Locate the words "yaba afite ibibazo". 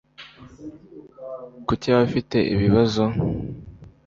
1.89-3.03